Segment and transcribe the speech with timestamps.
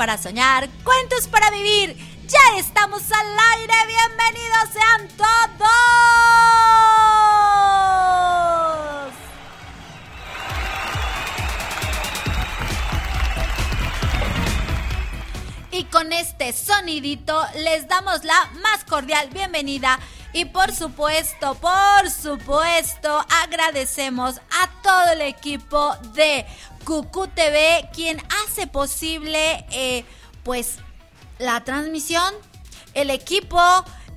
[0.00, 1.94] Para soñar, cuentos para vivir.
[2.26, 3.26] Ya estamos al
[3.58, 5.28] aire, bienvenidos sean todos.
[15.70, 19.98] Y con este sonidito les damos la más cordial bienvenida
[20.32, 26.46] y por supuesto, por supuesto, agradecemos a todo el equipo de
[26.84, 30.04] Cucú TV, quien hace posible, eh,
[30.42, 30.78] pues,
[31.38, 32.34] la transmisión,
[32.94, 33.60] el equipo,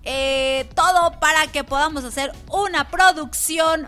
[0.03, 3.87] eh, todo para que podamos hacer una producción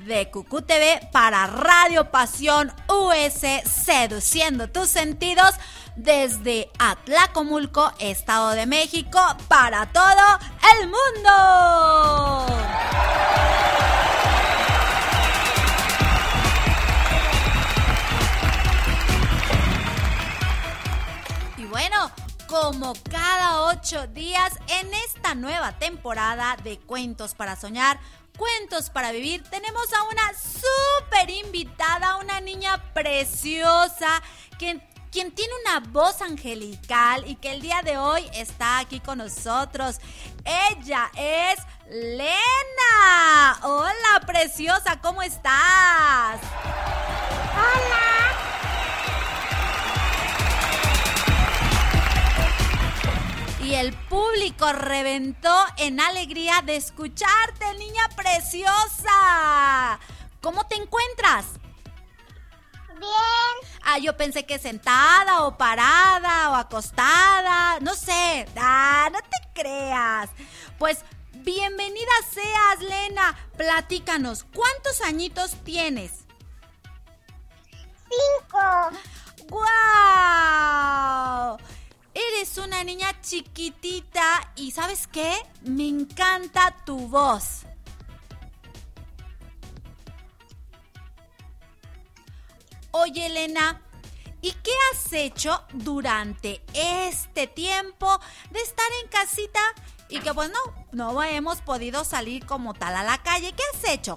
[0.00, 5.54] de Cucú TV para Radio Pasión US, seduciendo tus sentidos
[5.96, 10.38] desde Atlacomulco, Estado de México, para todo
[10.80, 12.46] el mundo.
[21.72, 22.10] Bueno,
[22.48, 27.98] como cada ocho días en esta nueva temporada de Cuentos para Soñar,
[28.36, 34.22] Cuentos para Vivir, tenemos a una súper invitada, una niña preciosa
[34.58, 34.82] quien
[35.32, 39.98] tiene una voz angelical y que el día de hoy está aquí con nosotros.
[40.44, 41.58] Ella es
[41.88, 43.60] Lena.
[43.62, 46.38] Hola, preciosa, ¿cómo estás?
[54.32, 59.98] Público reventó en alegría de escucharte, niña preciosa.
[60.40, 61.44] ¿Cómo te encuentras?
[62.98, 63.10] Bien.
[63.84, 68.46] Ah, yo pensé que sentada o parada o acostada, no sé.
[68.56, 70.30] Ah, no te creas.
[70.78, 73.36] Pues bienvenida seas, Lena.
[73.58, 76.24] Platícanos, ¿cuántos añitos tienes?
[78.08, 78.92] Cinco.
[79.48, 79.72] ¡Guau!
[82.14, 85.34] Eres una niña chiquitita y ¿sabes qué?
[85.62, 87.62] Me encanta tu voz.
[92.90, 93.80] Oye, Elena,
[94.42, 98.20] ¿y qué has hecho durante este tiempo
[98.50, 99.60] de estar en casita
[100.10, 100.58] y que pues no,
[100.92, 103.54] no hemos podido salir como tal a la calle?
[103.54, 104.16] ¿Qué has hecho?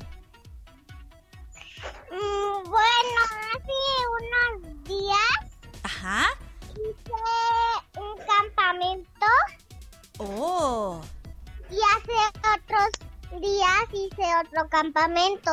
[2.11, 3.19] Mm, bueno,
[3.53, 6.27] hace unos días Ajá.
[6.75, 9.25] Hice un campamento
[10.17, 11.01] Oh.
[11.69, 15.51] y hace otros días hice otro campamento.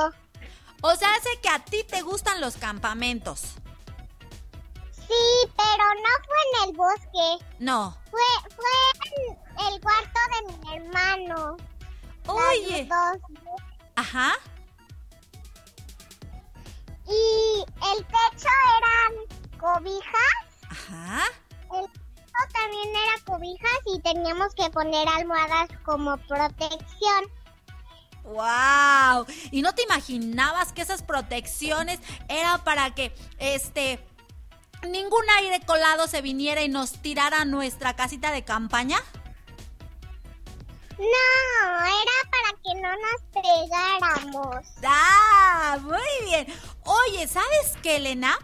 [0.83, 3.55] O sea, hace que a ti te gustan los campamentos.
[4.93, 7.45] Sí, pero no fue en el bosque.
[7.59, 7.97] No.
[8.11, 8.21] Fue,
[8.55, 11.57] fue en el cuarto de mi hermano.
[12.27, 12.85] Oye.
[12.89, 13.41] Dos.
[13.97, 14.33] Ajá.
[17.09, 17.65] Y
[17.95, 18.49] el techo
[18.79, 20.52] eran cobijas.
[20.93, 21.25] Ajá.
[21.75, 27.25] El piso también era cobijas y teníamos que poner almohadas como protección.
[28.25, 29.27] ¡Wow!
[29.51, 31.99] ¿Y no te imaginabas que esas protecciones
[32.29, 34.05] eran para que este
[34.89, 38.99] ningún aire colado se viniera y nos tirara a nuestra casita de campaña?
[40.99, 44.67] No, era para que no nos pegáramos.
[44.85, 45.79] ¡Ah!
[45.83, 46.47] Muy bien.
[46.85, 48.39] Oye, ¿sabes qué, Elena?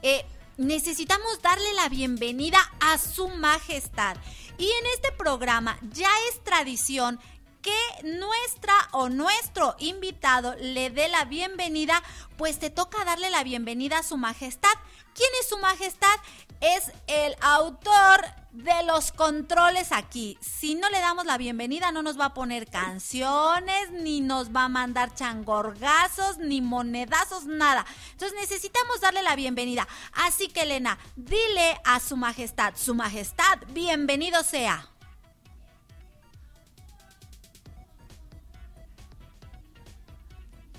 [0.00, 0.24] Eh,
[0.62, 4.16] necesitamos darle la bienvenida a su majestad.
[4.58, 7.18] Y en este programa ya es tradición
[7.62, 7.72] que
[8.02, 12.02] nuestra o nuestro invitado le dé la bienvenida,
[12.36, 14.72] pues te toca darle la bienvenida a su majestad.
[15.14, 16.14] ¿Quién es su majestad?
[16.60, 20.38] Es el autor de los controles aquí.
[20.40, 24.64] Si no le damos la bienvenida, no nos va a poner canciones, ni nos va
[24.64, 27.86] a mandar changorgazos, ni monedazos, nada.
[28.12, 29.86] Entonces necesitamos darle la bienvenida.
[30.12, 34.91] Así que Elena, dile a su majestad, su majestad, bienvenido sea.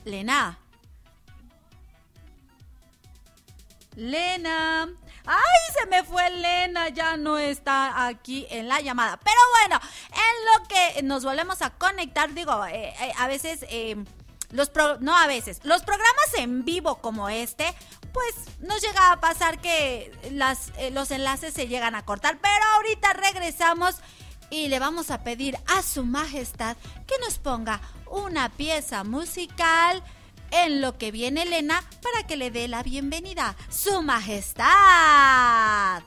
[0.06, 0.60] Lena.
[3.96, 4.90] Lena.
[5.26, 6.90] ¡Ay, se me fue Lena!
[6.90, 9.18] Ya no está aquí en la llamada.
[9.18, 9.80] Pero bueno,
[10.12, 13.96] en lo que nos volvemos a conectar, digo, eh, eh, a veces, eh,
[14.52, 17.74] los pro- no a veces, los programas en vivo como este,
[18.12, 22.40] pues nos llega a pasar que las, eh, los enlaces se llegan a cortar.
[22.42, 23.98] Pero ahorita regresamos
[24.50, 26.76] y le vamos a pedir a su majestad
[27.08, 27.80] que nos ponga
[28.14, 30.04] una pieza musical
[30.52, 33.56] en lo que viene Elena para que le dé la bienvenida.
[33.70, 36.04] Su majestad.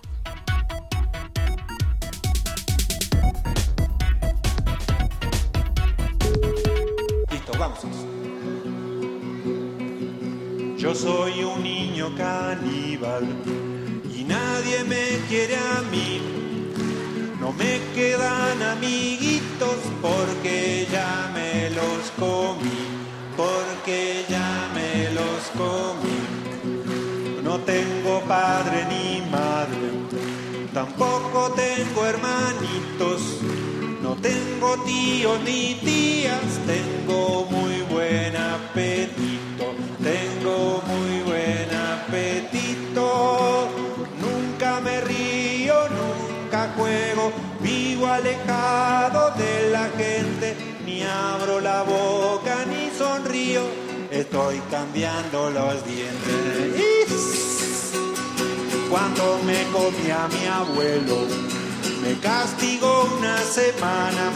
[7.30, 7.80] Listo, vamos.
[10.78, 13.26] Yo soy un niño caníbal
[14.14, 16.45] y nadie me quiere a mí.
[17.46, 22.80] No me quedan amiguitos porque ya me los comí,
[23.36, 26.18] porque ya me los comí.
[27.44, 29.92] No tengo padre ni madre,
[30.74, 33.22] tampoco tengo hermanitos,
[34.02, 39.25] no tengo tíos ni tías, tengo muy buen apetito,
[47.60, 53.62] vivo alejado de la gente, ni abro la boca ni sonrío,
[54.10, 56.96] estoy cambiando los dientes.
[58.90, 61.26] Cuando me comía mi abuelo,
[62.02, 64.30] me castigó una semana.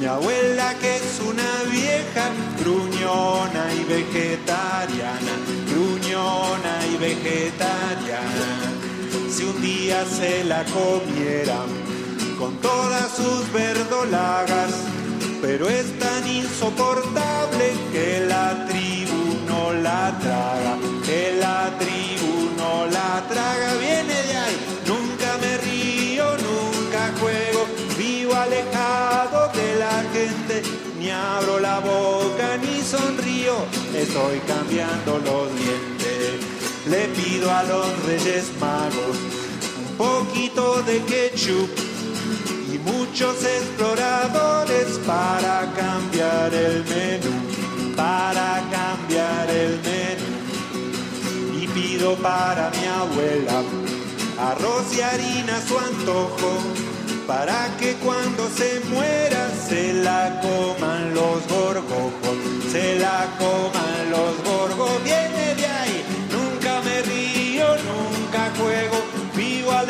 [0.00, 5.32] Mi abuela que es una vieja gruñona y vegetariana,
[5.68, 8.77] gruñona y vegetariana.
[9.38, 11.58] Si un día se la comiera
[12.40, 14.72] con todas sus verdolagas,
[15.40, 20.76] pero es tan insoportable que la tribu no la traga,
[21.06, 24.56] que la tribu no la traga, viene de ahí,
[24.88, 27.64] nunca me río, nunca juego,
[27.96, 30.62] vivo alejado de la gente,
[30.98, 33.54] ni abro la boca ni sonrío,
[33.94, 35.97] estoy cambiando los dientes,
[36.90, 39.16] le pido a los reyes magos
[39.78, 41.68] un poquito de ketchup
[42.72, 51.60] y muchos exploradores para cambiar el menú, para cambiar el menú.
[51.60, 53.62] Y pido para mi abuela
[54.38, 56.58] arroz y harina a su antojo,
[57.26, 62.36] para que cuando se muera se la coman los gorgojos,
[62.70, 64.48] se la coman los.
[65.04, 65.47] Viene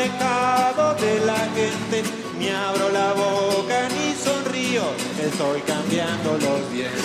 [0.09, 2.03] alejado de la gente
[2.37, 4.83] ni abro la boca ni sonrío,
[5.21, 7.03] estoy cambiando los dientes.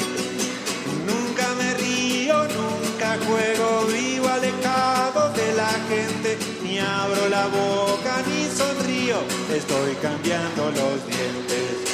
[1.06, 8.49] Nunca me río, nunca juego, vivo alejado de la gente, ni abro la boca ni
[8.49, 9.18] sonrío,
[9.52, 11.93] estoy cambiando los dientes.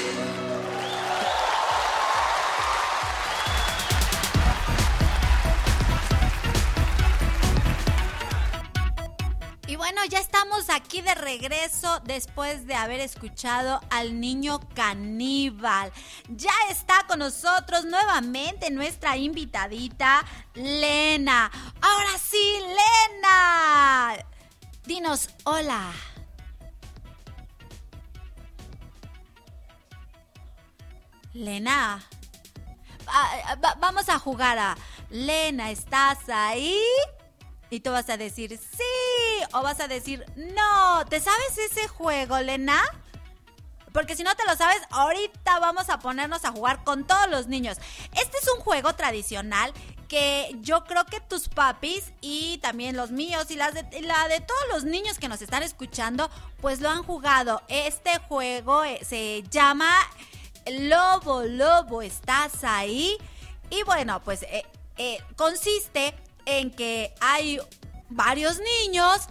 [10.08, 15.92] Ya estamos aquí de regreso después de haber escuchado al niño caníbal.
[16.28, 21.50] Ya está con nosotros nuevamente nuestra invitadita, Lena.
[21.80, 24.16] Ahora sí, Lena.
[24.84, 25.92] Dinos hola.
[31.32, 32.00] Lena.
[33.06, 34.76] Ah, va- vamos a jugar a
[35.10, 36.78] Lena, ¿estás ahí?
[37.70, 41.04] Y tú vas a decir sí o vas a decir no.
[41.08, 42.82] ¿Te sabes ese juego, Lena?
[43.92, 47.46] Porque si no te lo sabes, ahorita vamos a ponernos a jugar con todos los
[47.48, 47.78] niños.
[48.12, 49.72] Este es un juego tradicional
[50.08, 54.60] que yo creo que tus papis y también los míos y las la de todos
[54.72, 57.62] los niños que nos están escuchando, pues lo han jugado.
[57.68, 59.90] Este juego eh, se llama
[60.66, 63.16] Lobo, Lobo, ¿estás ahí?
[63.70, 64.64] Y bueno, pues eh,
[64.98, 66.14] eh, consiste
[66.58, 67.60] en que hay
[68.08, 69.22] varios niños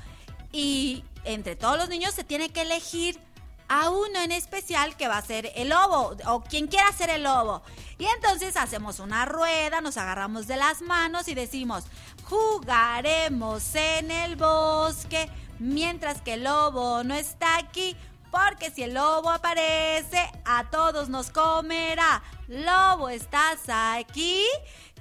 [0.52, 3.20] y entre todos los niños se tiene que elegir
[3.68, 7.24] a uno en especial que va a ser el lobo o quien quiera ser el
[7.24, 7.62] lobo.
[8.00, 11.84] Y entonces hacemos una rueda, nos agarramos de las manos y decimos,
[12.24, 17.96] jugaremos en el bosque mientras que el lobo no está aquí.
[18.32, 22.22] Porque si el lobo aparece, a todos nos comerá.
[22.48, 24.46] Lobo, ¿estás aquí?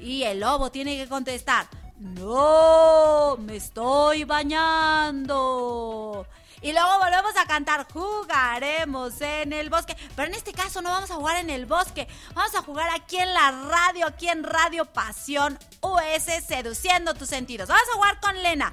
[0.01, 1.69] Y el lobo tiene que contestar,
[1.99, 6.27] no, me estoy bañando.
[6.61, 9.97] Y luego volvemos a cantar, jugaremos en el bosque.
[10.17, 13.17] Pero en este caso no vamos a jugar en el bosque, vamos a jugar aquí
[13.17, 17.69] en la radio, aquí en Radio Pasión US, seduciendo tus sentidos.
[17.69, 18.73] Vamos a jugar con Lena.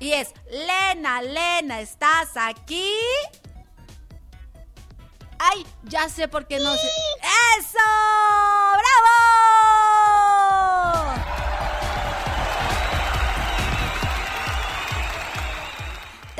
[0.00, 2.92] Y es, Lena, Lena, ¿estás aquí?
[5.38, 6.88] Ay, ya sé por qué no sé.
[7.58, 7.78] ¡Eso!
[8.72, 9.13] ¡Bravo!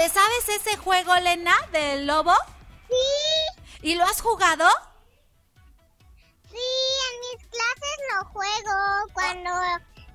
[0.05, 2.35] ¿Te sabes ese juego, Lena, del lobo?
[2.91, 4.69] Sí, ¿Y lo has jugado?
[6.51, 8.75] sí, en mis clases no juego
[9.15, 9.51] cuando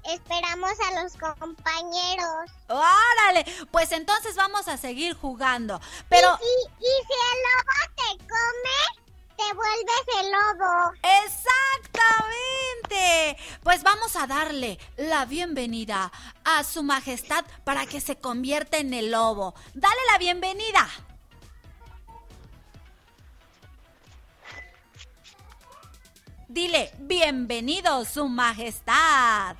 [0.03, 2.51] esperamos a los compañeros.
[2.67, 3.43] ¡Órale!
[3.71, 5.81] Pues entonces vamos a seguir jugando.
[6.07, 6.37] Pero.
[6.39, 8.98] Y si el lobo te come,
[9.39, 10.91] te vuelves el lobo.
[11.25, 13.37] ¡Exactamente!
[13.63, 16.11] Pues vamos a darle la bienvenida
[16.43, 19.55] a su majestad para que se convierta en el lobo.
[19.73, 20.89] Dale la bienvenida.
[26.49, 29.55] Dile, bienvenido, su majestad.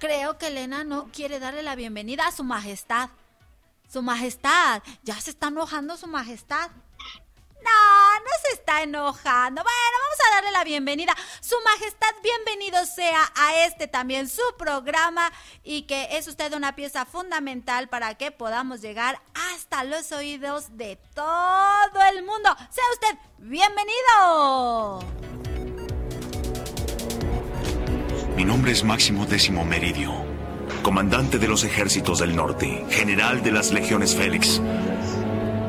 [0.00, 3.08] Creo que Elena no quiere darle la bienvenida a su majestad.
[3.96, 6.68] Su majestad, ya se está enojando su majestad.
[6.68, 9.62] No, no se está enojando.
[9.62, 11.16] Bueno, vamos a darle la bienvenida.
[11.40, 15.32] Su Majestad, bienvenido sea a este también su programa
[15.64, 19.18] y que es usted una pieza fundamental para que podamos llegar
[19.54, 22.54] hasta los oídos de todo el mundo.
[22.68, 25.00] Sea usted bienvenido.
[28.36, 30.12] Mi nombre es Máximo Décimo Meridio,
[30.82, 34.60] comandante de los ejércitos del norte, general de las legiones Félix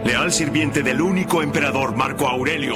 [0.08, 2.76] leal sirviente del único emperador Marco Aurelio.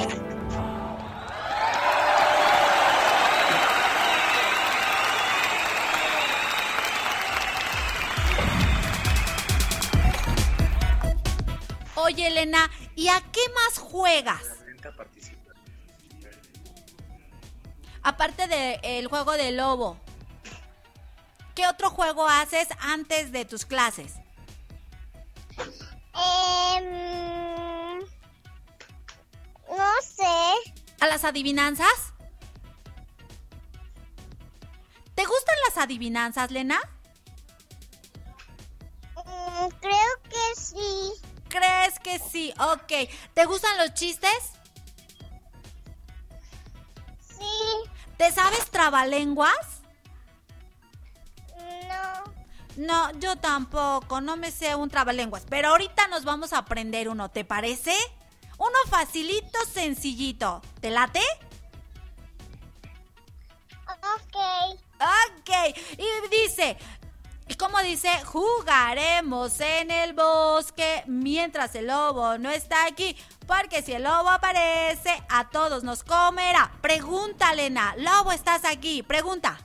[11.94, 14.42] Oye, Elena, ¿y a qué más juegas?
[18.02, 19.96] Aparte del juego de lobo,
[21.62, 24.14] ¿qué otro juego haces antes de tus clases?
[26.76, 28.00] Em,
[29.68, 30.72] no sé.
[30.98, 32.14] ¿A las adivinanzas?
[35.14, 36.80] ¿Te gustan las adivinanzas, Lena?
[39.14, 41.12] Mm, creo que sí.
[41.48, 42.52] ¿Crees que sí?
[42.58, 43.08] Ok.
[43.34, 44.50] ¿Te gustan los chistes?
[47.20, 47.88] Sí.
[48.16, 49.71] ¿Te sabes trabalenguas?
[52.76, 57.30] No, yo tampoco, no me sé un trabalenguas, pero ahorita nos vamos a aprender uno,
[57.30, 57.94] ¿te parece?
[58.58, 60.62] Uno facilito, sencillito.
[60.80, 61.20] ¿Te late?
[63.88, 64.36] Ok.
[65.00, 66.76] Ok, y dice,
[67.48, 68.08] ¿y cómo dice?
[68.24, 75.22] Jugaremos en el bosque mientras el lobo no está aquí, porque si el lobo aparece,
[75.28, 76.72] a todos nos comerá.
[76.80, 79.02] Pregunta, Lena, lobo, ¿estás aquí?
[79.02, 79.58] Pregunta.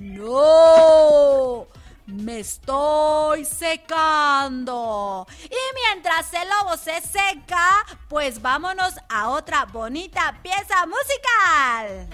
[0.00, 1.66] No,
[2.06, 5.26] me estoy secando.
[5.44, 12.08] Y mientras el lobo se seca, pues vámonos a otra bonita pieza musical.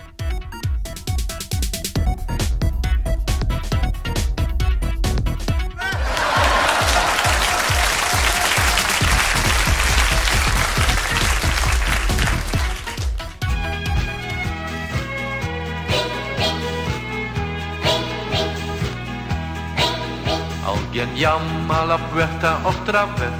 [21.17, 23.31] Llama a la puerta otra vez.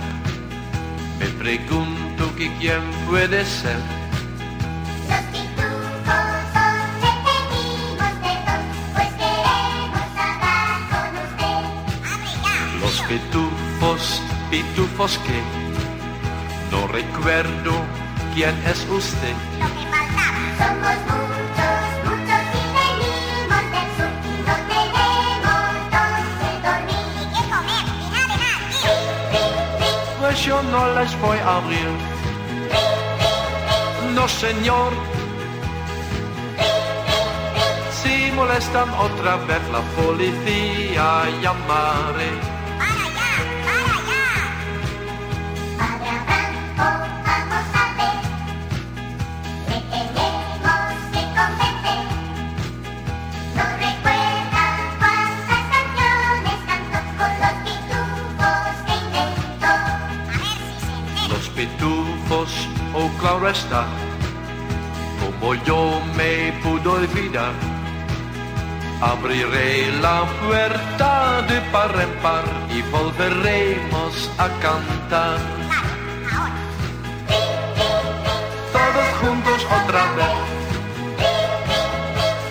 [1.19, 3.79] Me pregunto que quién puede ser.
[5.09, 6.87] Los pitufos son
[7.27, 11.63] venimos de dos, pues queremos hablar con usted.
[12.81, 15.39] Los pitufos, pitufos que
[16.71, 17.73] no recuerdo
[18.35, 19.35] quién es usted.
[19.61, 21.14] Lo que faltaba somos
[30.45, 31.89] Yo no les voy a abrir.
[34.15, 34.93] No, señor.
[37.91, 42.54] Si molestan otra vez la policía, llamaré.
[65.21, 67.53] Como yo me pude olvidar.
[69.01, 75.39] Abriré la puerta de par en par y volveremos a cantar.
[78.73, 80.37] Todos juntos otra vez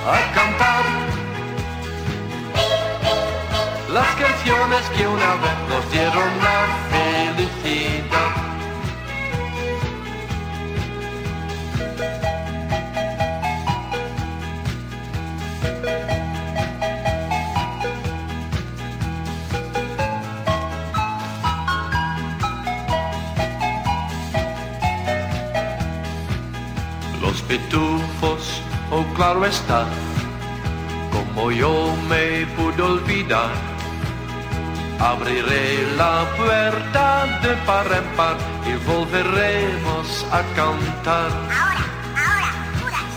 [0.08, 0.84] a cantar
[3.92, 6.93] las canciones que una vez nos dieron la
[29.34, 29.86] claro está,
[31.12, 33.50] como yo me pude olvidar.
[35.00, 41.32] Abriré la puerta de par en par y volveremos a cantar.
[41.62, 41.86] Ahora,
[42.26, 43.12] ahora, puras.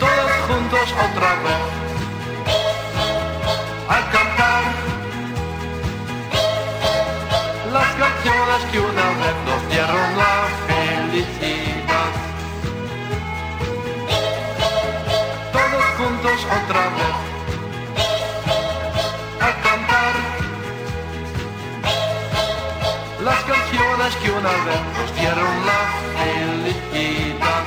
[0.00, 1.62] Todos juntos otra vez
[3.88, 4.62] a cantar
[7.72, 9.05] las canciones que una
[16.44, 17.16] otra vez
[19.40, 20.14] a cantar
[23.24, 25.80] las canciones que una vez nos dieron la
[26.18, 27.64] felicidad.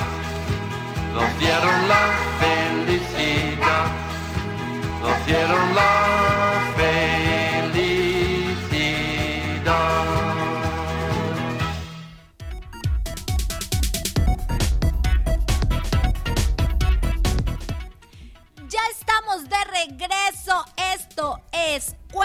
[1.13, 2.03] Nos dieron la
[2.39, 3.85] felicidad.
[5.01, 6.28] Nos dieron la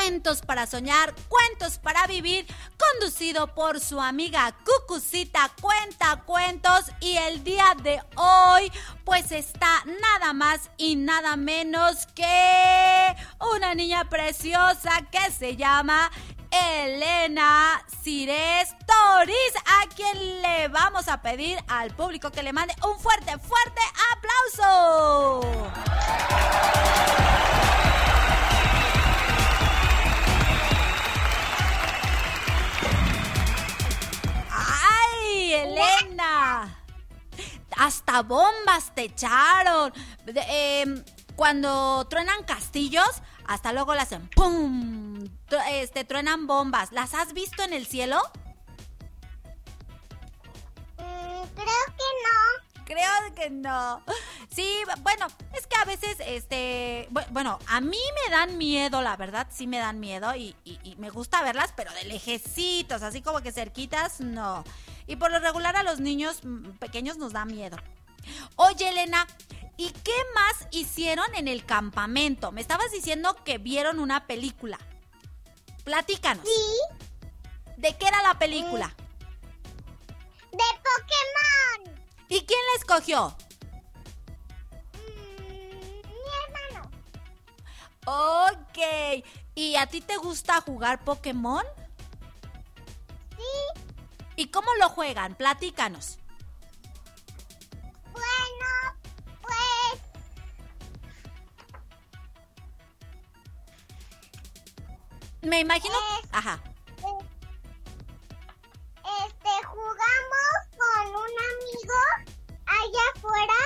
[0.04, 6.90] Cuentos para Soñar, Cuentos para Vivir, conducido por su amiga Cucucita Cuenta Cuentos.
[7.00, 8.70] Y el día de hoy,
[9.04, 13.16] pues está nada más y nada menos que
[13.56, 16.10] una niña preciosa que se llama
[16.50, 23.00] Elena Cires Toris, a quien le vamos a pedir al público que le mande un
[23.00, 23.80] fuerte, fuerte
[24.12, 25.40] aplauso.
[35.62, 36.80] Elena!
[37.76, 39.92] Hasta bombas te echaron.
[40.26, 41.02] Em,
[41.36, 43.08] cuando truenan castillos,
[43.46, 45.28] hasta luego le hacen ¡pum!
[45.70, 46.92] Este, truenan bombas.
[46.92, 48.20] ¿Las has visto en el cielo?
[50.98, 52.84] Mm, creo que no.
[52.84, 54.02] Creo que no.
[54.54, 54.68] Sí,
[55.00, 59.48] bueno, es que a veces, este, bu- bueno, a mí me dan miedo, la verdad,
[59.50, 63.40] sí me dan miedo y, y- y me gusta verlas, pero de lejecitos, así como
[63.40, 64.62] que cerquitas, no.
[65.06, 67.76] Y por lo regular a los niños mm, pequeños nos da miedo.
[68.56, 69.26] Oye, Elena,
[69.76, 72.52] ¿y qué más hicieron en el campamento?
[72.52, 74.78] Me estabas diciendo que vieron una película.
[75.84, 76.44] Platícanos.
[76.46, 77.04] Sí,
[77.76, 78.94] ¿De qué era la película?
[80.52, 81.96] de Pokémon.
[82.28, 83.36] ¿Y quién la escogió?
[84.94, 86.90] Mm, mi hermano.
[88.06, 89.24] Ok.
[89.56, 91.64] ¿Y a ti te gusta jugar Pokémon?
[94.36, 95.34] ¿Y cómo lo juegan?
[95.34, 96.18] Platícanos.
[98.12, 98.96] bueno,
[99.42, 100.00] pues
[105.42, 105.94] Me imagino...
[105.94, 106.28] Eh.
[106.32, 106.60] Ajá.
[109.26, 112.00] este jugamos con un amigo
[112.66, 113.60] allá afuera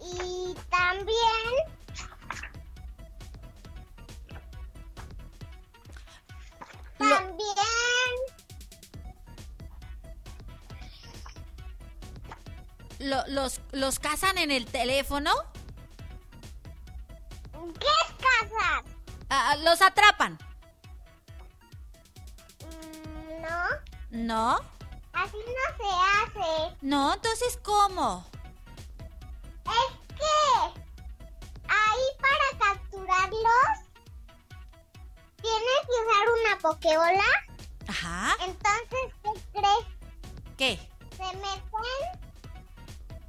[0.00, 1.52] y también
[7.14, 7.44] Lo- también
[12.98, 15.30] lo- los, ¿Los cazan en el teléfono?
[17.78, 18.84] ¿qué es casas?
[19.28, 20.38] Ah, ¿Los atrapan?
[22.60, 23.68] Mm, no,
[24.10, 24.60] ¿No?
[25.12, 26.76] así no se hace.
[26.82, 28.24] No, entonces ¿cómo?
[29.66, 30.80] Es que
[31.68, 33.83] ahí para capturarlos
[35.44, 37.30] tienes que usar una pokeola.
[37.88, 38.36] Ajá.
[38.44, 39.86] Entonces, ¿qué crees?
[40.56, 40.88] ¿Qué?
[41.16, 41.62] Se meten,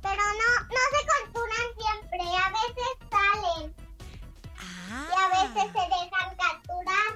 [0.02, 2.20] pero no, no se capturan siempre.
[2.22, 3.76] A veces salen
[4.58, 5.08] Ah.
[5.12, 7.12] y a veces se dejan capturar.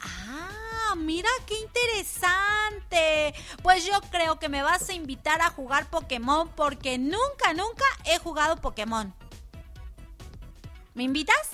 [0.00, 3.34] Ah, mira qué interesante.
[3.62, 8.18] Pues yo creo que me vas a invitar a jugar Pokémon porque nunca, nunca he
[8.18, 9.14] jugado Pokémon.
[10.94, 11.50] ¿Me invitas?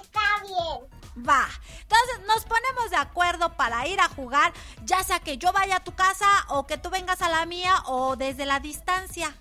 [0.00, 1.26] Está bien.
[1.28, 1.48] Va.
[1.80, 4.52] Entonces nos ponemos de acuerdo para ir a jugar,
[4.84, 7.82] ya sea que yo vaya a tu casa o que tú vengas a la mía
[7.86, 9.34] o desde la distancia.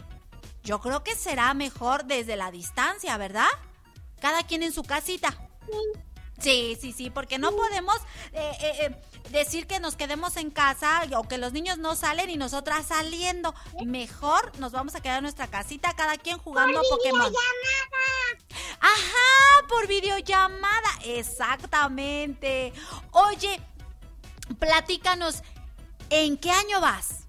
[0.63, 3.49] Yo creo que será mejor desde la distancia, ¿verdad?
[4.19, 5.31] Cada quien en su casita.
[5.67, 5.99] Sí,
[6.39, 7.95] sí, sí, porque no podemos
[8.33, 12.29] eh, eh, eh, decir que nos quedemos en casa o que los niños no salen
[12.29, 13.53] y nosotras saliendo.
[13.85, 17.31] Mejor nos vamos a quedar en nuestra casita, cada quien jugando a Pokémon.
[17.31, 18.35] Videollamada.
[18.79, 20.89] Ajá, por videollamada.
[21.05, 22.73] Exactamente.
[23.11, 23.59] Oye,
[24.59, 25.41] platícanos,
[26.09, 27.25] ¿en qué año vas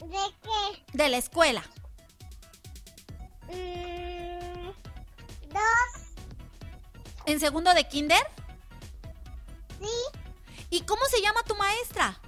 [0.00, 0.82] ¿De qué?
[0.92, 1.62] de la escuela?
[3.48, 3.93] Mm,
[7.26, 8.26] ¿En segundo de kinder?
[9.80, 9.90] Sí.
[10.70, 12.20] ¿Y cómo se llama tu maestra?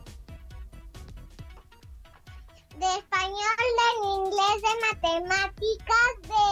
[2.77, 6.45] De español, de inglés, de matemáticas, de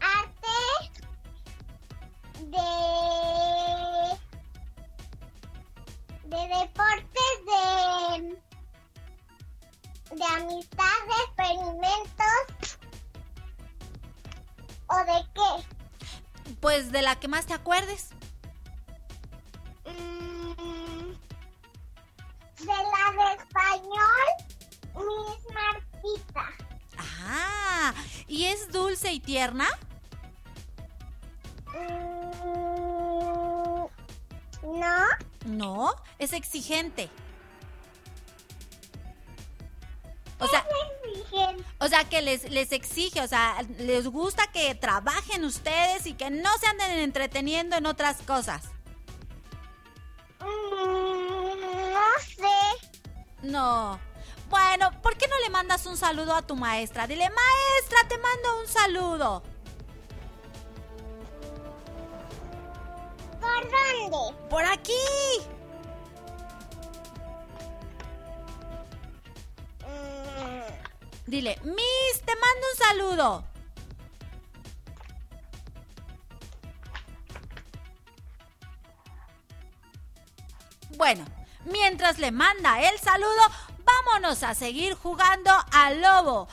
[0.00, 0.58] arte,
[2.40, 3.06] de
[6.24, 7.56] de deportes, de,
[10.16, 12.78] de amistad, de experimentos
[14.88, 16.52] o de qué.
[16.60, 18.10] Pues de la que más te acuerdes.
[19.84, 21.12] Mm,
[22.58, 24.28] de la de español,
[24.94, 26.46] Miss Martita.
[26.98, 27.92] Ah,
[28.26, 29.66] ¿y es dulce y tierna?
[31.72, 32.36] Mm,
[34.62, 35.04] no,
[35.46, 37.10] No, es exigente.
[40.38, 40.66] O sea,
[41.78, 46.30] o sea que les, les exige, o sea, les gusta que trabajen ustedes y que
[46.30, 48.62] no se anden entreteniendo en otras cosas.
[50.40, 52.86] Mm, no sé.
[53.42, 53.98] No.
[54.48, 57.06] Bueno, ¿por qué no le mandas un saludo a tu maestra?
[57.06, 59.42] Dile, maestra, te mando un saludo.
[63.40, 64.48] ¿Por dónde?
[64.48, 64.92] Por aquí.
[71.26, 73.44] Dile, Miss, te mando un saludo.
[80.96, 81.24] Bueno,
[81.64, 83.42] mientras le manda el saludo,
[83.78, 86.48] vámonos a seguir jugando al lobo.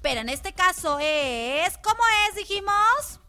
[0.00, 1.76] Pero en este caso es...
[1.78, 3.20] ¿Cómo es, dijimos?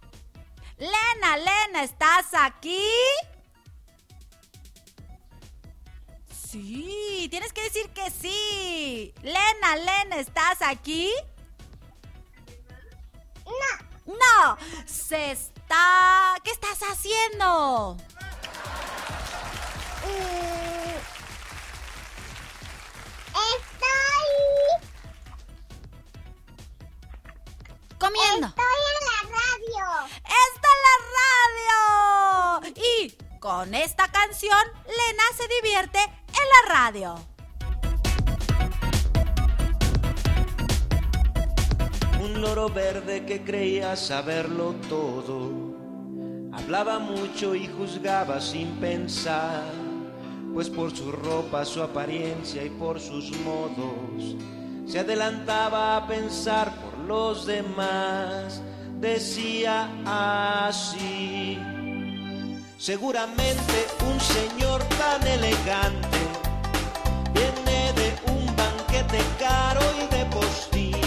[0.78, 2.80] Lena, Lena, ¿estás aquí?
[6.50, 9.14] Sí, tienes que decir que sí.
[9.22, 11.12] Lena, Lena, ¿estás aquí?
[13.46, 16.36] no, No, se está...
[16.44, 17.98] ¿Qué estás haciendo?
[20.06, 20.98] Mm,
[23.58, 24.32] estoy,
[28.00, 28.48] Comiendo.
[28.48, 29.86] estoy en la radio.
[30.16, 30.96] ¡Está en la
[32.64, 32.74] radio!
[32.76, 36.00] Y con esta canción, Lena se divierte
[36.42, 37.16] en la radio.
[42.22, 45.52] Un loro verde que creía saberlo todo.
[46.54, 49.64] Hablaba mucho y juzgaba sin pensar,
[50.54, 54.36] pues por su ropa, su apariencia y por sus modos
[54.88, 58.62] se adelantaba a pensar por los demás.
[59.00, 61.60] Decía así.
[62.78, 66.20] Seguramente un señor tan elegante
[67.34, 71.02] viene de un banquete caro y de postín,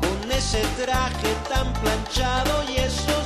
[0.00, 3.23] con ese traje tan planchado y esos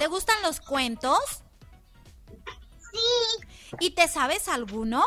[0.00, 1.42] ¿Te gustan los cuentos?
[2.90, 5.04] sí, ¿Y te sabes alguno?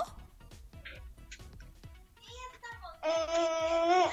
[3.02, 4.10] mm,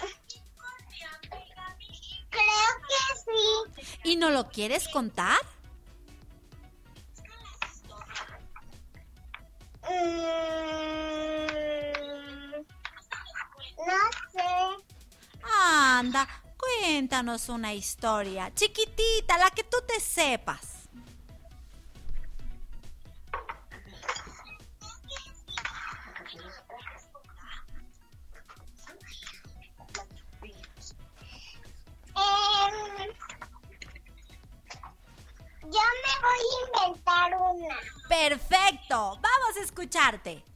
[2.30, 3.98] Creo que sí.
[4.04, 5.36] ¿Y no lo quieres contar?
[11.70, 12.64] Mm,
[13.86, 14.00] no
[14.32, 14.48] sé.
[15.42, 16.26] Anda,
[16.60, 20.88] cuéntanos una historia, chiquitita, la que tú te sepas.
[32.16, 33.08] Em,
[35.62, 37.76] yo me voy a inventar una.
[38.08, 40.49] Perfecto, vamos a escucharte.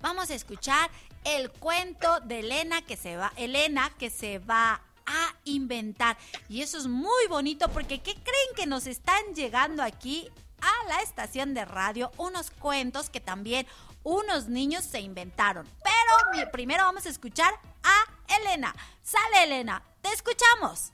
[0.00, 0.90] Vamos a escuchar
[1.24, 6.16] el cuento de Elena que se va, Elena que se va a inventar.
[6.48, 11.02] Y eso es muy bonito porque ¿qué creen que nos están llegando aquí a la
[11.02, 12.10] estación de radio?
[12.16, 13.66] Unos cuentos que también
[14.02, 15.68] unos niños se inventaron.
[15.82, 18.74] Pero primero vamos a escuchar a Elena.
[19.02, 20.92] Sale Elena, te escuchamos.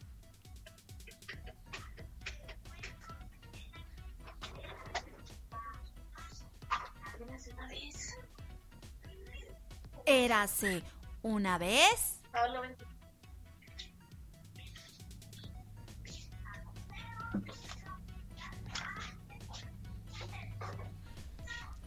[10.06, 10.82] Érase
[11.22, 12.20] una vez.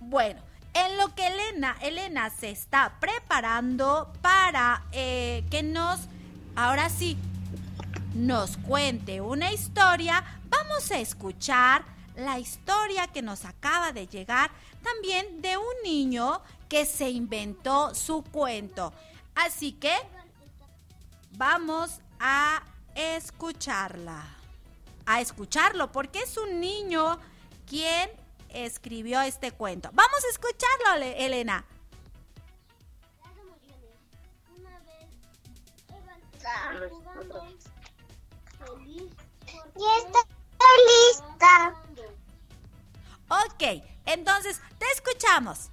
[0.02, 0.42] Bueno,
[0.74, 6.02] en lo que Elena, Elena se está preparando para eh, que nos,
[6.56, 7.18] ahora sí,
[8.14, 11.84] nos cuente una historia, vamos a escuchar
[12.16, 14.52] la historia que nos acaba de llegar
[14.84, 18.94] también de un niño que se inventó su cuento.
[19.36, 19.94] Así que
[21.32, 22.64] vamos a
[22.96, 24.24] escucharla.
[25.06, 27.20] A escucharlo, porque es un niño
[27.66, 28.10] quien
[28.50, 29.90] escribió este cuento.
[29.94, 31.66] Vamos a escucharlo, Le- Elena.
[39.76, 40.24] Ya estoy
[40.88, 41.76] lista.
[43.30, 45.70] Ok, entonces te escuchamos.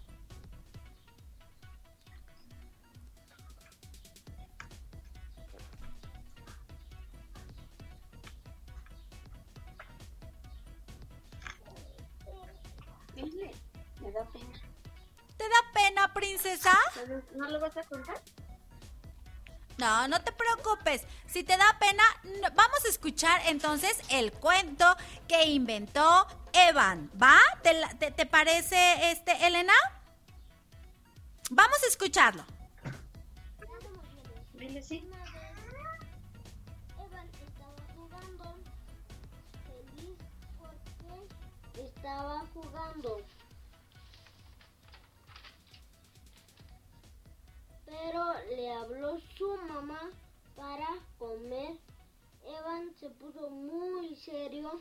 [14.18, 14.52] Da pena.
[15.36, 16.72] ¿Te da pena, princesa?
[17.34, 18.20] ¿No lo vas a contar?
[19.78, 21.02] No, no te preocupes.
[21.26, 22.02] Si te da pena,
[22.40, 24.86] no- vamos a escuchar entonces el cuento
[25.28, 27.10] que inventó Evan.
[27.22, 27.38] ¿Va?
[27.62, 29.74] ¿Te, la- te- te parece, este, Elena?
[31.50, 32.44] Vamos a escucharlo.
[34.82, 35.08] Sí.
[36.98, 37.28] Evan
[41.74, 43.20] estaba jugando
[48.02, 50.10] Pero le habló su mamá
[50.54, 50.86] para
[51.18, 51.76] comer.
[52.44, 54.78] Evan se puso muy serio.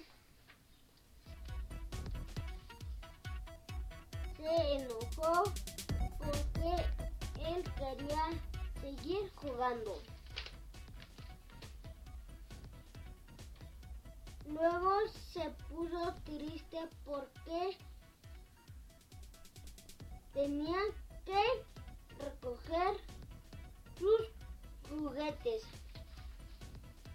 [4.38, 5.44] Se enojó
[6.20, 6.86] porque
[7.40, 8.26] él quería
[8.82, 10.02] seguir jugando.
[14.46, 14.92] Luego
[15.34, 17.78] se puso triste porque
[20.34, 20.78] tenía
[21.26, 21.42] que
[22.20, 22.98] recoger
[23.98, 24.22] sus
[24.90, 25.64] juguetes.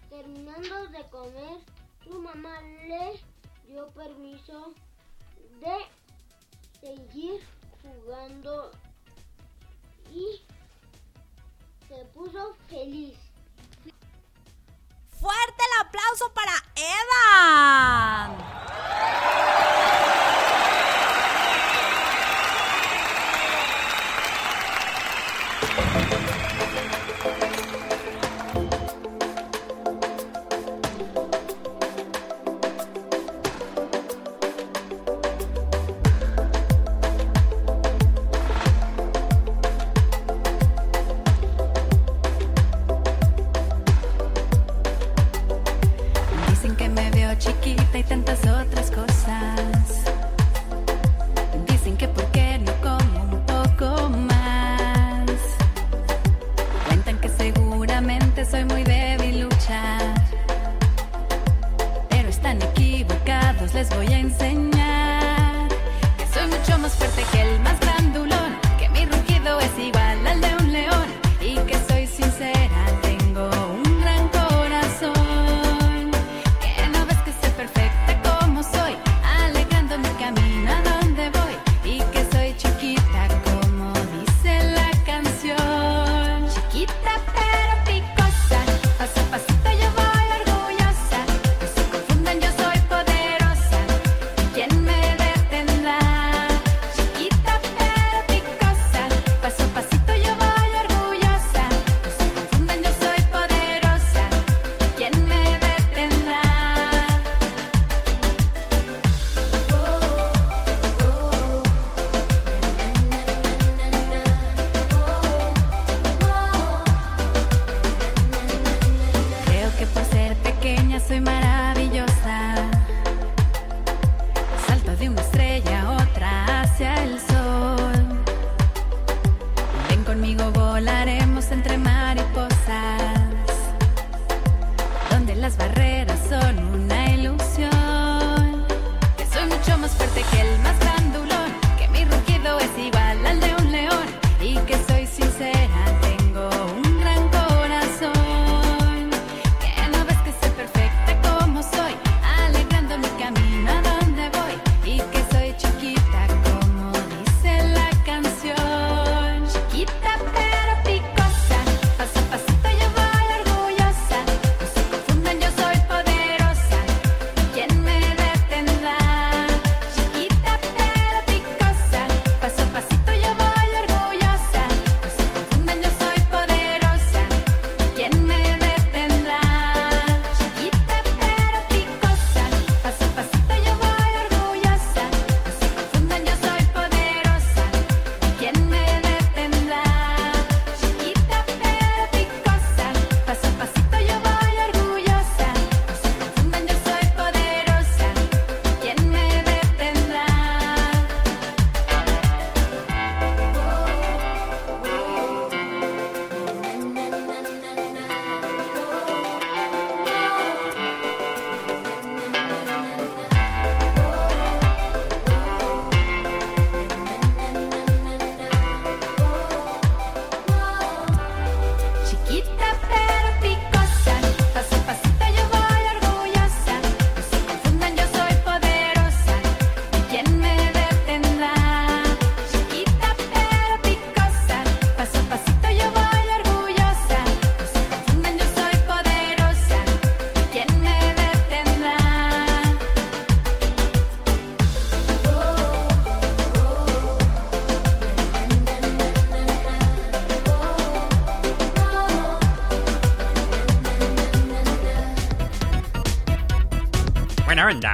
[0.09, 1.57] Terminando de comer,
[2.03, 3.19] su mamá le
[3.67, 4.73] dio permiso
[5.59, 5.87] de
[6.81, 7.41] seguir
[7.81, 8.71] jugando
[10.11, 10.41] y
[11.87, 13.17] se puso feliz.
[15.19, 18.37] Fuerte el aplauso para Evan.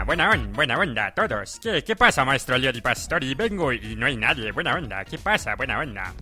[0.05, 1.59] Buena onda, buena onda, todos.
[1.61, 3.33] ¿Qué, qué pasa, maestro Liori Pastori?
[3.33, 4.51] Vengo y no hay nadie.
[4.51, 5.55] Buena onda, ¿qué pasa?
[5.55, 6.13] Buena onda.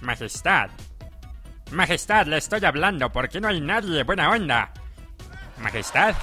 [0.00, 0.70] Majestad.
[1.70, 3.10] Majestad, le estoy hablando.
[3.10, 4.02] ¿Por qué no hay nadie?
[4.02, 4.72] Buena onda.
[5.58, 6.14] Majestad.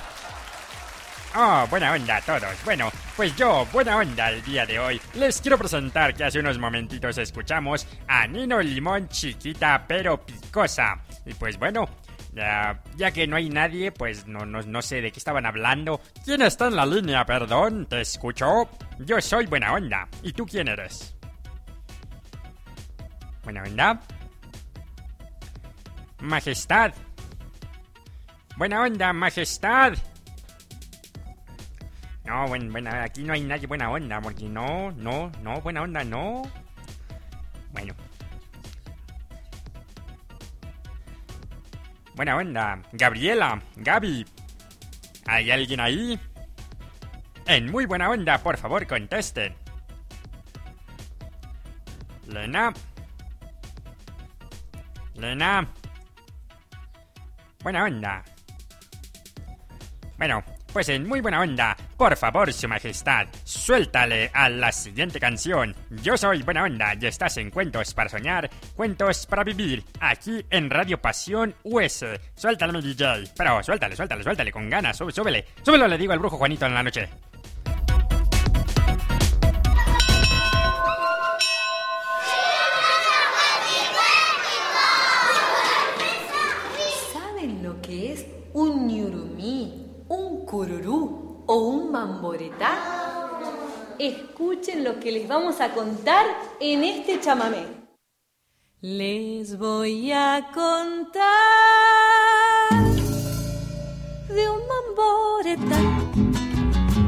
[1.36, 2.64] Oh, buena onda a todos.
[2.64, 5.02] Bueno, pues yo, buena onda el día de hoy.
[5.16, 11.00] Les quiero presentar que hace unos momentitos escuchamos a Nino Limón chiquita pero picosa.
[11.26, 11.90] Y pues bueno,
[12.34, 16.02] ya, ya que no hay nadie, pues no, no, no sé de qué estaban hablando.
[16.26, 17.86] ¿Quién está en la línea, perdón?
[17.86, 18.70] ¿Te escucho?
[19.00, 20.08] Yo soy buena onda.
[20.24, 21.16] ¿Y tú quién eres?
[23.44, 24.00] Buena onda.
[26.22, 26.94] Majestad.
[28.56, 29.94] Buena onda, majestad.
[32.26, 36.04] No, bueno, bueno, aquí no hay nadie buena onda, porque no, no, no, buena onda,
[36.04, 36.44] no.
[37.74, 37.94] Bueno.
[42.16, 42.82] Buena onda.
[42.92, 44.26] Gabriela, Gaby.
[45.26, 46.20] ¿Hay alguien ahí?
[47.46, 49.56] En muy buena onda, por favor, contesten.
[52.28, 52.74] Lena.
[55.16, 55.68] Lena.
[57.62, 58.24] Buena onda.
[60.18, 60.44] Bueno,
[60.74, 65.76] pues en muy buena onda, por favor, su majestad, suéltale a la siguiente canción.
[66.02, 70.72] Yo soy buena onda y estás en Cuentos para Soñar, Cuentos para Vivir, aquí en
[70.72, 72.04] Radio Pasión US.
[72.36, 75.46] Suéltale, mi DJ, pero suéltale, suéltale, suéltale, con ganas, sube, súbele.
[75.62, 77.08] Súbelo, le digo al brujo Juanito en la noche.
[87.14, 89.33] ¿Saben lo que es un ñurumí,
[90.54, 92.74] cururú o un mamboretá?
[93.98, 96.28] Escuchen lo que les vamos a contar
[96.60, 97.66] en este chamamé.
[98.80, 101.24] Les voy a contar
[104.30, 105.82] de un mamboretá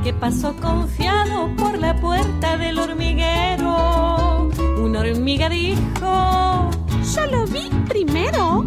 [0.03, 4.49] que pasó confiado por la puerta del hormiguero.
[4.79, 6.71] Una hormiga dijo,
[7.13, 8.65] yo lo vi primero.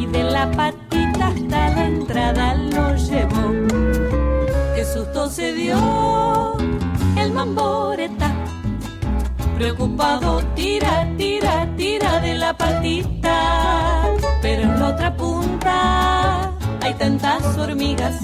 [0.00, 0.85] Y de la patita
[1.36, 3.52] hasta la entrada lo llevó.
[4.74, 6.56] Qué susto se dio
[7.18, 8.32] el mamboreta.
[9.56, 14.04] Preocupado tira, tira, tira de la patita.
[14.42, 18.20] Pero en la otra punta hay tantas hormigas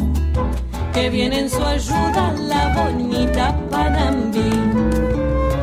[0.92, 4.50] que viene en su ayuda la bonita Panambí.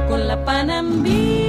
[0.08, 1.49] Con la Panambí,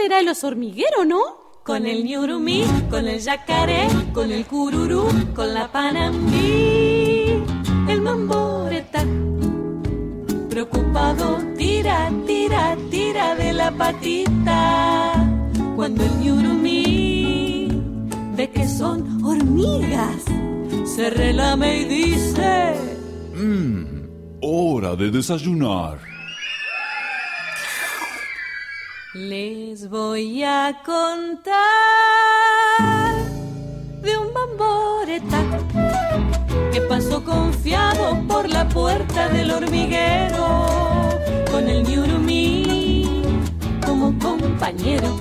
[0.00, 1.20] Será el oso hormiguero, no?
[1.62, 7.34] Con el ñurumí, con el yacaré, con el cururú, con la panambí,
[7.86, 9.04] el mamboreta.
[10.48, 15.12] Preocupado, tira, tira, tira de la patita.
[15.76, 17.68] Cuando el ñurumí
[18.36, 20.22] ve que son hormigas,
[20.86, 22.74] se relame y dice:
[23.34, 23.84] Mmm,
[24.40, 26.09] hora de desayunar.
[29.12, 31.52] Les voy a contar
[34.02, 35.42] de un bamboreta
[36.72, 41.18] que pasó confiado por la puerta del hormiguero
[41.50, 43.24] con el ñurumí
[43.84, 45.18] como compañero.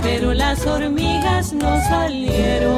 [0.00, 2.74] pero las hormigas no salieron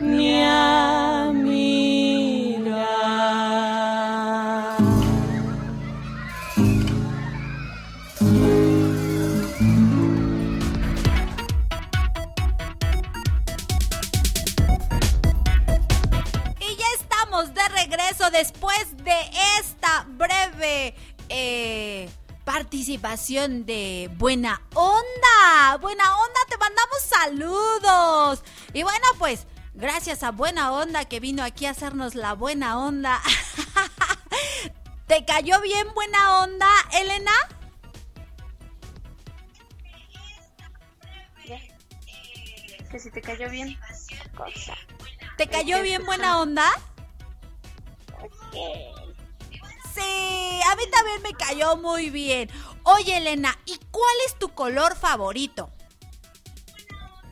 [0.00, 1.32] ni a
[17.92, 19.14] regreso después de
[19.58, 20.94] esta breve
[21.28, 22.08] eh,
[22.44, 25.76] participación de Buena Onda.
[25.78, 28.44] Buena Onda, te mandamos saludos.
[28.72, 33.20] Y bueno, pues gracias a Buena Onda que vino aquí a hacernos la buena onda.
[35.06, 37.32] ¿Te cayó bien Buena Onda, Elena?
[42.90, 43.78] Que si te cayó bien.
[44.34, 44.76] Cosa.
[45.36, 46.70] ¿Te cayó bien Buena Onda?
[49.94, 52.50] Sí, a mí también me cayó muy bien.
[52.84, 55.70] Oye, Elena, ¿y cuál es tu color favorito?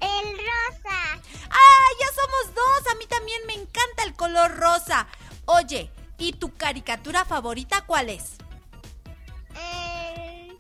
[0.00, 1.20] El rosa.
[1.50, 2.92] ¡Ah, ya somos dos!
[2.92, 5.06] A mí también me encanta el color rosa.
[5.46, 8.32] Oye, ¿y tu caricatura favorita cuál es?
[9.56, 10.56] Eh,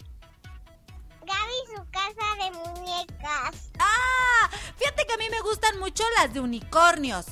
[1.20, 3.70] Gaby su casa de muñecas.
[3.78, 4.50] ¡Ah!
[4.76, 7.26] Fíjate que a mí me gustan mucho las de unicornios.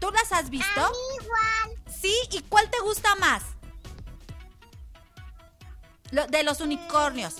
[0.00, 0.80] ¿Tú las has visto?
[0.80, 1.82] A mí igual.
[2.00, 3.42] Sí, ¿y cuál te gusta más?
[6.10, 7.36] Lo- de los unicornios.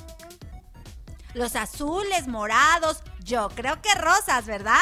[1.35, 4.81] Los azules, morados, yo creo que rosas, ¿verdad?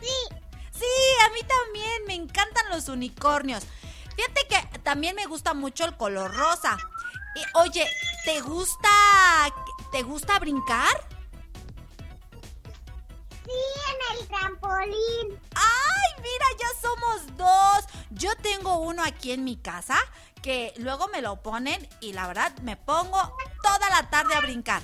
[0.00, 0.36] Sí.
[0.72, 0.84] Sí,
[1.24, 3.64] a mí también me encantan los unicornios.
[4.14, 6.76] Fíjate que también me gusta mucho el color rosa.
[7.34, 7.86] Y, oye,
[8.24, 8.88] ¿te gusta
[9.92, 11.08] te gusta brincar?
[13.46, 13.52] Sí,
[14.12, 15.40] en el trampolín.
[15.54, 17.84] ¡Ay, mira, ya somos dos!
[18.10, 19.96] Yo tengo uno aquí en mi casa
[20.42, 24.82] que luego me lo ponen y la verdad me pongo toda la tarde a brincar.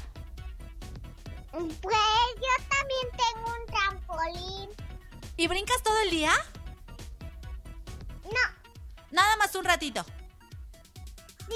[1.51, 1.97] Pues
[2.37, 4.71] yo también tengo un trampolín.
[5.37, 6.33] ¿Y brincas todo el día?
[8.25, 8.41] No,
[9.11, 10.05] Nada más un ratito.
[11.49, 11.55] sí.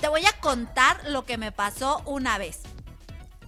[0.00, 2.60] Te voy a contar lo que me pasó una vez.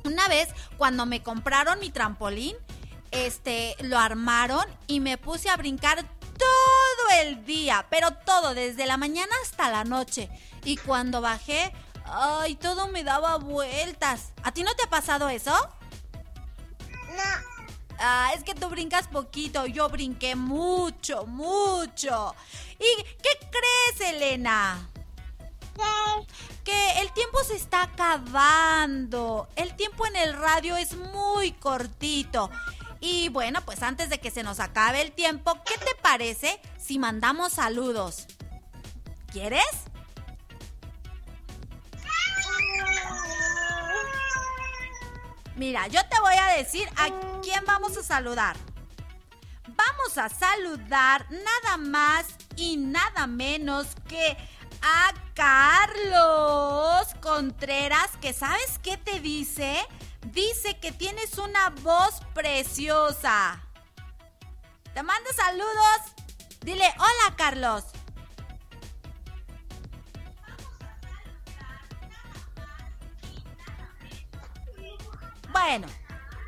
[0.04, 2.56] Una vez, cuando me compraron mi trampolín,
[3.24, 6.04] este, lo armaron y me puse a brincar
[6.36, 10.28] todo el día, pero todo, desde la mañana hasta la noche.
[10.64, 11.72] Y cuando bajé,
[12.04, 14.32] ay, todo me daba vueltas.
[14.42, 15.52] ¿A ti no te ha pasado eso?
[16.90, 17.56] No.
[17.98, 22.34] Ah, es que tú brincas poquito, yo brinqué mucho, mucho.
[22.78, 24.90] ¿Y qué crees, Elena?
[25.74, 25.82] ¿Qué?
[26.64, 29.48] Que el tiempo se está acabando.
[29.56, 32.50] El tiempo en el radio es muy cortito.
[33.00, 36.98] Y bueno, pues antes de que se nos acabe el tiempo, ¿qué te parece si
[36.98, 38.26] mandamos saludos?
[39.32, 39.66] ¿Quieres?
[45.56, 47.08] Mira, yo te voy a decir a
[47.42, 48.56] quién vamos a saludar.
[49.68, 52.26] Vamos a saludar nada más
[52.56, 54.36] y nada menos que
[54.82, 59.78] a Carlos Contreras, que sabes qué te dice?
[60.32, 63.60] Dice que tienes una voz preciosa.
[64.92, 66.00] Te mando saludos.
[66.62, 67.84] Dile, hola Carlos.
[75.52, 75.86] Bueno,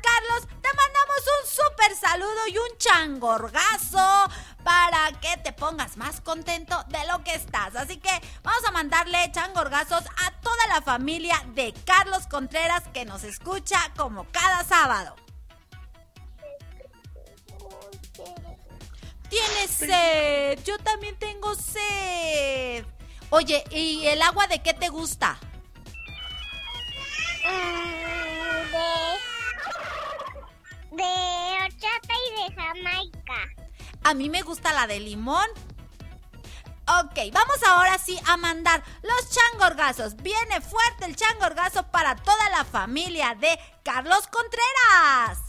[0.03, 4.29] Carlos, te mandamos un súper saludo y un changorgazo
[4.63, 7.75] para que te pongas más contento de lo que estás.
[7.75, 8.11] Así que
[8.43, 14.25] vamos a mandarle changorgazos a toda la familia de Carlos Contreras que nos escucha como
[14.31, 15.15] cada sábado.
[19.29, 20.59] ¿Tienes sed?
[20.65, 22.83] Yo también tengo sed.
[23.29, 25.37] Oye, ¿y el agua de qué te gusta?
[27.45, 28.71] Mm,
[30.91, 31.03] de, de
[31.63, 33.58] horchata y de Jamaica.
[34.03, 35.47] A mí me gusta la de limón.
[37.03, 40.15] Ok, vamos ahora sí a mandar los changorgazos.
[40.15, 45.39] Viene fuerte el changorgazo para toda la familia de Carlos Contreras.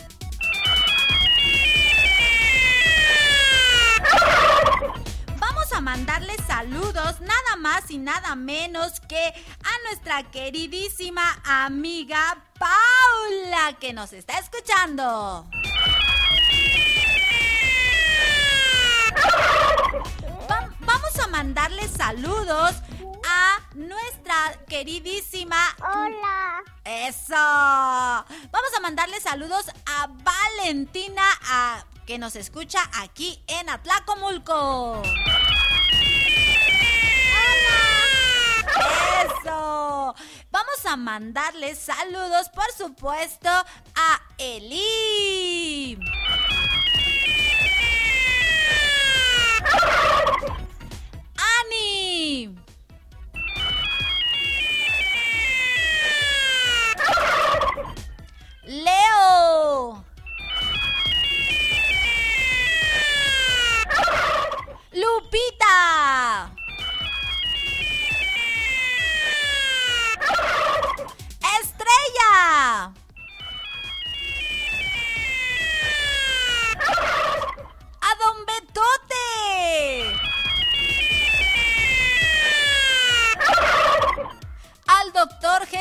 [5.39, 13.79] Vamos a mandarle saludos nada más y nada menos que a nuestra queridísima amiga Paula
[13.81, 15.49] que nos está escuchando.
[20.51, 22.75] Va- vamos a mandarle saludos
[23.27, 25.57] a nuestra queridísima.
[25.81, 26.63] Hola.
[26.85, 27.35] Eso.
[27.37, 35.03] Vamos a mandarle saludos a Valentina, a- que nos escucha aquí en Atlacomulco.
[39.25, 40.15] Eso.
[40.87, 45.97] a mandarle saludos, por supuesto, a Eli.
[52.21, 52.60] Team.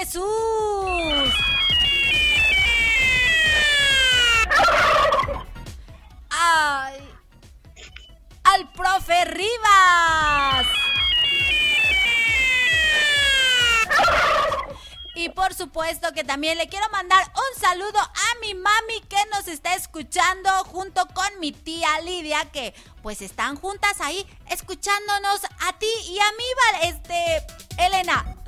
[0.10, 1.34] Jesús.
[6.32, 7.10] Ay.
[8.44, 10.66] Al profe Rivas.
[15.14, 19.48] Y por supuesto que también le quiero mandar un saludo a mi mami que nos
[19.48, 25.92] está escuchando junto con mi tía Lidia que pues están juntas ahí escuchándonos a ti
[26.08, 26.46] y a mí,
[26.84, 27.46] este,
[27.78, 28.39] Elena.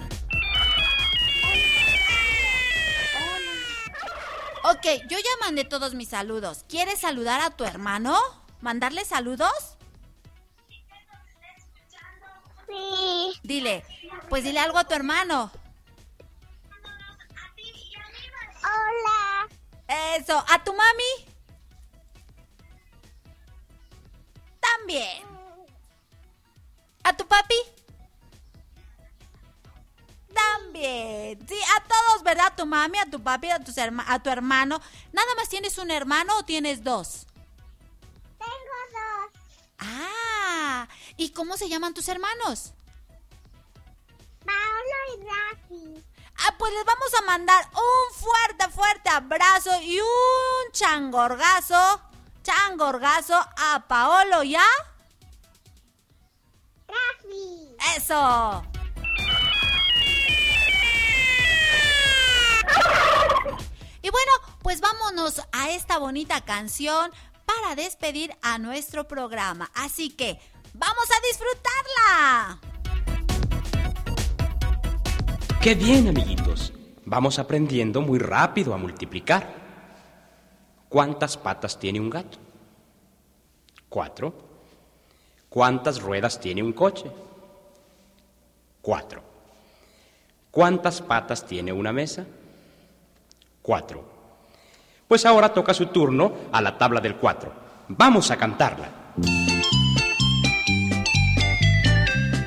[4.64, 6.66] Ok, yo ya mandé todos mis saludos.
[6.70, 8.18] ¿Quieres saludar a tu hermano?
[8.62, 9.78] ¿Mandarle saludos?
[12.68, 13.40] Sí.
[13.44, 13.84] Dile,
[14.30, 15.52] pues dile algo a tu hermano.
[18.64, 19.50] Hola.
[20.16, 21.26] Eso, ¿a tu mami?
[24.60, 25.24] También.
[27.04, 27.56] ¿A tu papi?
[30.34, 31.46] También.
[31.48, 32.48] Sí, a todos, ¿verdad?
[32.48, 34.82] A tu mami, a tu papi, a, tus herma- a tu hermano.
[35.12, 37.26] ¿Nada más tienes un hermano o tienes dos?
[38.38, 39.42] Tengo dos.
[39.80, 42.74] Ah, ¿y cómo se llaman tus hermanos?
[44.46, 46.06] Paolo y Rafi.
[46.44, 52.02] Ah, pues les vamos a mandar un fuerte, fuerte abrazo y un changorgazo,
[52.44, 54.64] changorgazo a Paolo y a...
[56.88, 57.76] Rafi.
[57.96, 58.64] ¡Eso!
[64.02, 64.32] Y bueno,
[64.62, 67.12] pues vámonos a esta bonita canción
[67.46, 69.70] para despedir a nuestro programa.
[69.76, 70.40] Así que,
[70.74, 72.60] ¡vamos a disfrutarla!
[75.62, 76.74] ¡Qué bien, amiguitos!
[77.06, 79.54] Vamos aprendiendo muy rápido a multiplicar.
[80.90, 82.40] ¿Cuántas patas tiene un gato?
[83.88, 84.34] Cuatro.
[85.50, 87.12] ¿Cuántas ruedas tiene un coche?
[88.82, 89.22] Cuatro.
[90.50, 92.26] ¿Cuántas patas tiene una mesa?
[93.62, 94.04] Cuatro.
[95.08, 97.52] Pues ahora toca su turno a la tabla del cuatro.
[97.90, 98.90] Vamos a cantarla.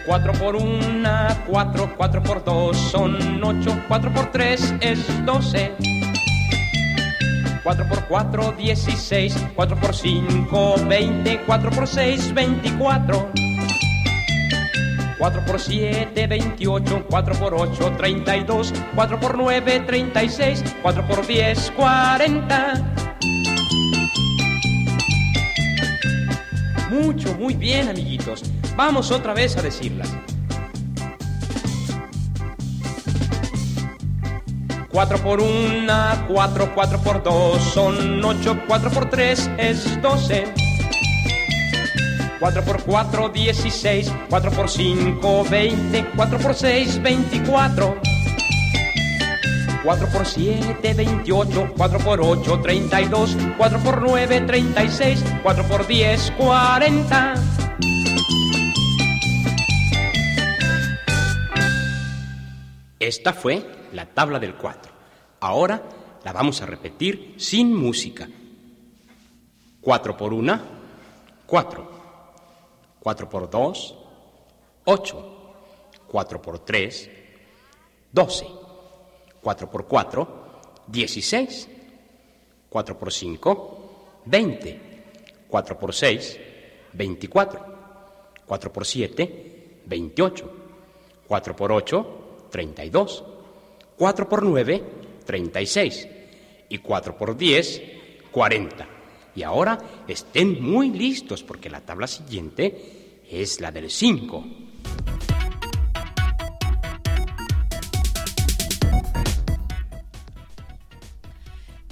[0.06, 5.72] Cuatro por una, cuatro, cuatro por dos son ocho, cuatro por tres es doce.
[7.62, 13.30] Cuatro por cuatro, dieciséis, cuatro por cinco, veinte, cuatro por seis, veinticuatro.
[15.18, 20.28] Cuatro por siete, veintiocho, cuatro por ocho, treinta y dos, cuatro por nueve, treinta y
[20.28, 22.74] seis, cuatro por diez, cuarenta.
[26.90, 28.42] Mucho, muy bien, amiguitos.
[28.76, 30.08] Vamos otra vez a decirlas.
[34.90, 40.52] Cuatro por una, cuatro, cuatro por dos son ocho, cuatro por tres es doce.
[42.40, 47.96] Cuatro por cuatro, dieciséis, cuatro por cinco, veinte, cuatro por seis, veinticuatro.
[49.82, 54.88] Cuatro por siete, veintiocho, cuatro por ocho, treinta y dos, cuatro por nueve, treinta y
[54.88, 57.34] seis, cuatro por diez, cuarenta.
[62.98, 64.90] Esta fue la tabla del 4.
[65.40, 65.82] Ahora
[66.24, 68.26] la vamos a repetir sin música.
[69.82, 70.60] 4 por 1,
[71.44, 71.93] 4.
[73.04, 73.94] 4 por 2,
[74.86, 75.30] 8.
[76.08, 77.10] 4 por 3,
[78.10, 78.46] 12.
[79.42, 80.28] 4 por 4,
[80.86, 81.68] 16.
[82.70, 84.80] 4 por 5, 20.
[85.48, 86.40] 4 por 6,
[86.94, 87.66] 24.
[88.46, 90.52] 4 por 7, 28.
[91.28, 93.24] 4 por 8, 32.
[93.98, 94.82] 4 por 9,
[95.26, 96.08] 36.
[96.70, 97.82] Y 4 por 10,
[98.32, 98.93] 40.
[99.34, 104.44] Y ahora estén muy listos porque la tabla siguiente es la del 5.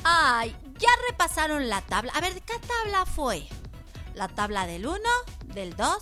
[0.04, 2.12] Ay, ya repasaron la tabla.
[2.14, 3.44] A ver, ¿qué tabla fue?
[4.14, 4.98] La tabla del 1,
[5.54, 5.96] del 2,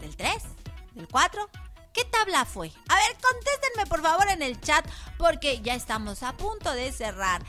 [0.00, 0.42] del 3,
[0.94, 1.48] del 4
[1.92, 2.70] ¿Qué tabla fue?
[2.88, 4.86] A ver, contéstenme por favor en el chat
[5.18, 7.42] porque ya estamos a punto de cerrar.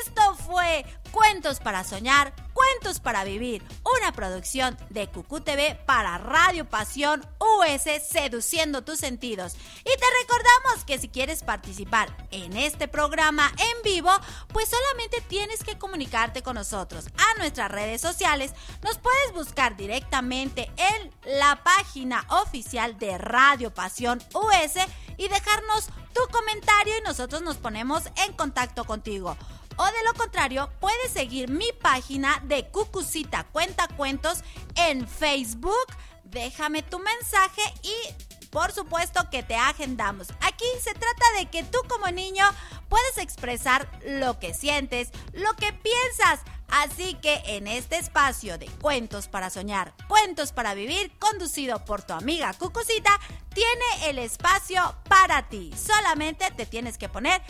[0.00, 3.62] Esto fue Cuentos para Soñar, Cuentos para Vivir,
[3.98, 9.54] una producción de Cucú TV para Radio Pasión US Seduciendo tus sentidos.
[9.80, 14.10] Y te recordamos que si quieres participar en este programa en vivo,
[14.48, 18.52] pues solamente tienes que comunicarte con nosotros a nuestras redes sociales.
[18.82, 24.78] Nos puedes buscar directamente en la página oficial de Radio Pasión US
[25.18, 29.36] y dejarnos tu comentario y nosotros nos ponemos en contacto contigo.
[29.82, 34.44] O de lo contrario, puedes seguir mi página de Cucucita Cuenta Cuentos
[34.76, 35.86] en Facebook.
[36.22, 40.28] Déjame tu mensaje y por supuesto que te agendamos.
[40.40, 42.44] Aquí se trata de que tú como niño
[42.88, 46.42] puedes expresar lo que sientes, lo que piensas.
[46.68, 52.12] Así que en este espacio de Cuentos para Soñar, Cuentos para Vivir, conducido por tu
[52.12, 53.18] amiga Cucucita,
[53.52, 55.74] tiene el espacio para ti.
[55.76, 57.42] Solamente te tienes que poner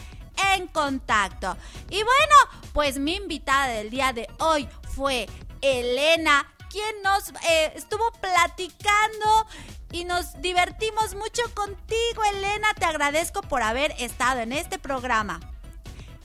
[0.54, 1.56] en contacto.
[1.90, 2.36] Y bueno,
[2.72, 5.28] pues mi invitada del día de hoy fue
[5.60, 9.46] Elena, quien nos eh, estuvo platicando
[9.92, 12.68] y nos divertimos mucho contigo, Elena.
[12.78, 15.40] Te agradezco por haber estado en este programa.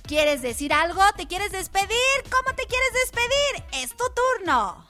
[0.04, 1.02] ¿Quieres decir algo?
[1.18, 2.24] ¿Te quieres despedir?
[2.32, 3.84] ¿Cómo te quieres despedir?
[3.84, 4.88] Es tu turno.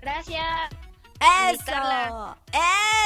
[0.00, 0.70] Gracias.
[1.20, 2.36] ¡Eso!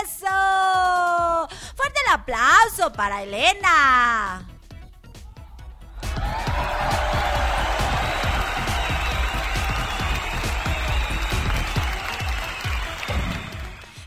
[0.04, 1.48] ¡Eso!
[1.74, 4.46] ¡Fuerte el aplauso para Elena!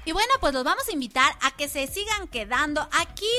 [0.05, 3.29] Y bueno, pues los vamos a invitar a que se sigan quedando aquí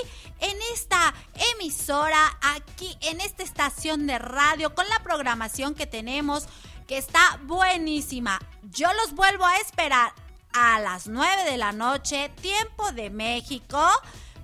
[0.41, 1.15] en esta
[1.55, 6.47] emisora, aquí en esta estación de radio, con la programación que tenemos,
[6.89, 8.41] que está buenísima.
[8.63, 10.13] Yo los vuelvo a esperar
[10.55, 13.79] a las 9 de la noche, tiempo de México,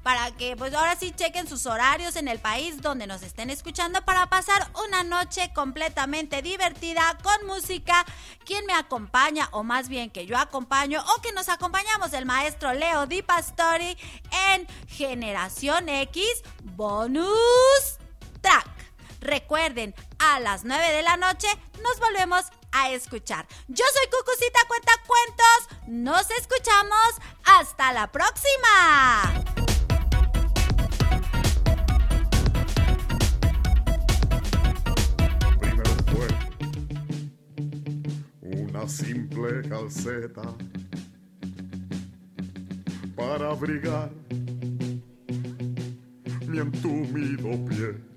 [0.03, 4.05] para que pues ahora sí chequen sus horarios en el país donde nos estén escuchando
[4.05, 8.05] para pasar una noche completamente divertida con música.
[8.45, 12.75] Quien me acompaña, o más bien que yo acompaño, o que nos acompañamos el maestro
[12.75, 13.97] Leo Di Pastori
[14.53, 17.99] en Generación X Bonus
[18.43, 18.74] Track.
[19.25, 21.49] Recuerden, a las 9 de la noche
[21.83, 23.47] nos volvemos a escuchar.
[23.69, 25.69] Yo soy Cucucita Cuenta Cuentos.
[25.87, 27.15] Nos escuchamos.
[27.47, 29.33] Hasta la próxima.
[35.59, 36.29] Primero fue
[38.43, 40.43] una simple calceta
[43.17, 44.11] para abrigar
[46.47, 48.14] mi entumido pie.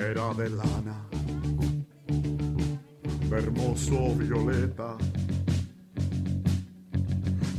[0.00, 1.06] Era de lana,
[3.30, 4.96] hermoso violeta,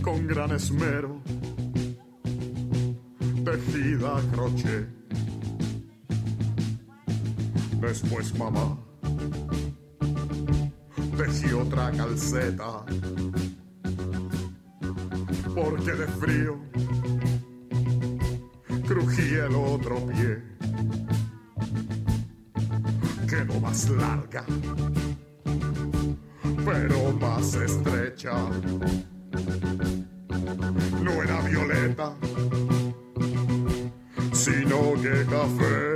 [0.02, 1.22] con gran esmero,
[3.46, 4.88] tejida a crochet.
[7.80, 8.78] Después mamá.
[11.18, 12.86] Tejí otra calceta.
[15.54, 16.60] Porque de frío.
[18.88, 20.51] Crujía el otro pie.
[23.72, 24.44] Más larga,
[26.66, 28.34] pero más estrecha.
[31.02, 32.14] No era violeta,
[34.34, 35.91] sino que café.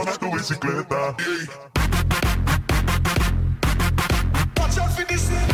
[0.00, 1.14] Llévame tu bicicleta.
[4.56, 5.49] Watch out for this.